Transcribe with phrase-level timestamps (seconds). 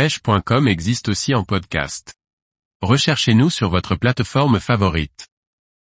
[0.00, 2.14] pêche.com existe aussi en podcast.
[2.80, 5.28] Recherchez-nous sur votre plateforme favorite.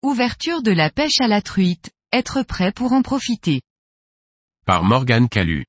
[0.02, 3.62] Ouverture de la pêche à la truite, être prêt pour en profiter.
[4.66, 5.63] Par Morgane Calu.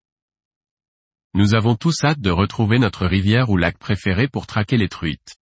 [1.35, 5.37] Nous avons tous hâte de retrouver notre rivière ou lac préféré pour traquer les truites.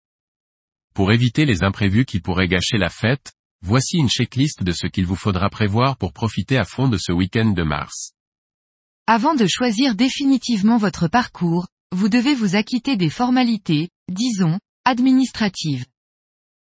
[0.92, 3.32] Pour éviter les imprévus qui pourraient gâcher la fête,
[3.62, 7.10] voici une checklist de ce qu'il vous faudra prévoir pour profiter à fond de ce
[7.10, 8.12] week-end de mars.
[9.06, 15.84] Avant de choisir définitivement votre parcours, vous devez vous acquitter des formalités, disons, administratives.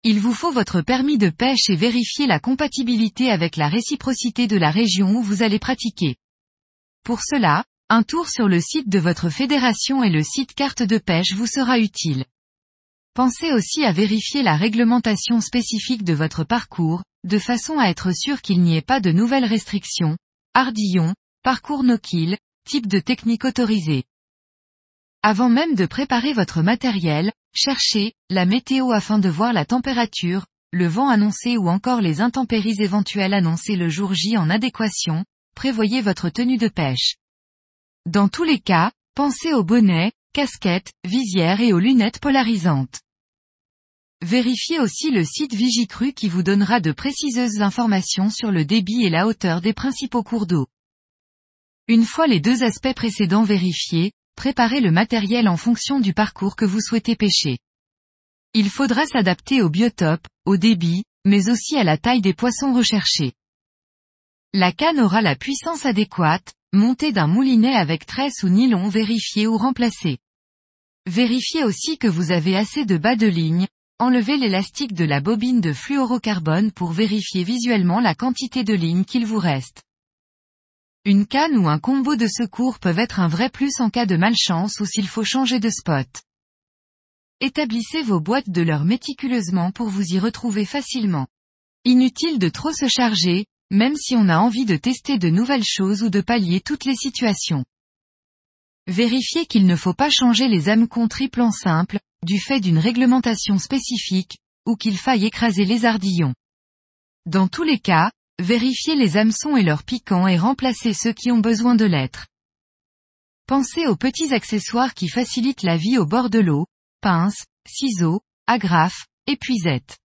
[0.04, 4.58] Il vous faut votre permis de pêche et vérifier la compatibilité avec la réciprocité de
[4.58, 6.18] la région où vous allez pratiquer.
[7.04, 11.00] Pour cela, un tour sur le site de votre fédération et le site carte de
[11.00, 12.26] pêche vous sera utile.
[13.16, 18.44] Pensez aussi à vérifier la réglementation spécifique de votre parcours, de façon à être sûr
[18.44, 20.16] qu'il n'y ait pas de nouvelles restrictions,
[20.54, 22.38] ardillons, parcours no-kill,
[22.70, 24.04] type de technique autorisée.
[25.30, 30.88] Avant même de préparer votre matériel, cherchez la météo afin de voir la température, le
[30.88, 36.30] vent annoncé ou encore les intempéries éventuelles annoncées le jour J en adéquation, prévoyez votre
[36.30, 37.18] tenue de pêche.
[38.06, 43.02] Dans tous les cas, pensez aux bonnets, casquettes, visières et aux lunettes polarisantes.
[44.22, 49.10] Vérifiez aussi le site Vigicru qui vous donnera de précieuses informations sur le débit et
[49.10, 50.68] la hauteur des principaux cours d'eau.
[51.90, 56.64] Une fois les deux aspects précédents vérifiés, préparez le matériel en fonction du parcours que
[56.64, 57.58] vous souhaitez pêcher.
[58.54, 63.34] Il faudra s'adapter au biotope, au débit, mais aussi à la taille des poissons recherchés.
[64.54, 69.58] La canne aura la puissance adéquate, montée d'un moulinet avec tresse ou nylon vérifié ou
[69.58, 70.20] remplacé.
[71.08, 73.68] Vérifiez aussi que vous avez assez de bas de ligne,
[74.00, 79.26] enlevez l'élastique de la bobine de fluorocarbone pour vérifier visuellement la quantité de ligne qu'il
[79.26, 79.82] vous reste.
[81.08, 84.18] Une canne ou un combo de secours peuvent être un vrai plus en cas de
[84.18, 86.06] malchance ou s'il faut changer de spot.
[87.40, 91.28] Établissez vos boîtes de l'heure méticuleusement pour vous y retrouver facilement.
[91.86, 96.04] Inutile de trop se charger, même si on a envie de tester de nouvelles choses
[96.04, 97.64] ou de pallier toutes les situations.
[98.88, 103.60] Vérifiez qu'il ne faut pas changer les hameçons triple en simple, du fait d'une réglementation
[103.60, 106.34] spécifique, ou qu'il faille écraser les ardillons.
[107.26, 111.40] Dans tous les cas, Vérifiez les hameçons et leurs piquants et remplacez ceux qui ont
[111.40, 112.28] besoin de l'être.
[113.48, 116.68] Pensez aux petits accessoires qui facilitent la vie au bord de l'eau,
[117.02, 119.98] pinces, ciseaux, agrafes, épuisettes.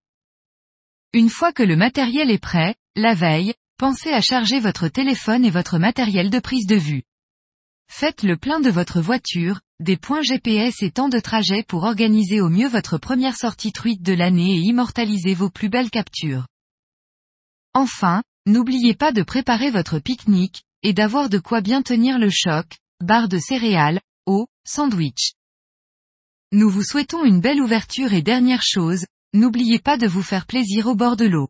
[1.13, 5.51] Une fois que le matériel est prêt, la veille, pensez à charger votre téléphone et
[5.51, 7.03] votre matériel de prise de vue.
[7.91, 12.41] Faites le plein de votre voiture, des points GPS et temps de trajet pour organiser
[12.41, 16.47] au mieux votre première sortie truite de l'année et immortaliser vos plus belles captures.
[17.73, 22.77] Enfin, n'oubliez pas de préparer votre pique-nique, et d'avoir de quoi bien tenir le choc,
[23.01, 25.33] barre de céréales, eau, sandwich.
[26.51, 30.85] Nous vous souhaitons une belle ouverture et dernière chose, n'oubliez pas de vous faire plaisir
[30.87, 31.49] au bord de l'eau.